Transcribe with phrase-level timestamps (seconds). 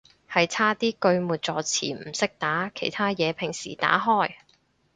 [0.27, 4.31] 係差啲句末助詞唔識打，其他嘢平時打開